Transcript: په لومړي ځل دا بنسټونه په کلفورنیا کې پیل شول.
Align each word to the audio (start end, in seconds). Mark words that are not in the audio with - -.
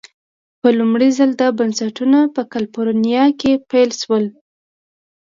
په 0.61 0.67
لومړي 0.77 1.09
ځل 1.17 1.31
دا 1.41 1.49
بنسټونه 1.59 2.19
په 2.35 2.41
کلفورنیا 2.53 3.25
کې 3.39 3.51
پیل 3.69 3.89
شول. 4.01 4.25